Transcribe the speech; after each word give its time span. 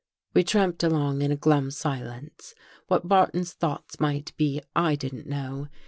We 0.33 0.43
tramped 0.43 0.81
along 0.81 1.21
in 1.21 1.31
a 1.31 1.35
glum 1.35 1.69
silence. 1.69 2.55
What 2.87 3.07
Barton's 3.07 3.53
thoughts 3.53 3.99
might 3.99 4.35
be 4.35 4.59
I 4.75 4.95
didn't 4.95 5.27
know. 5.27 5.67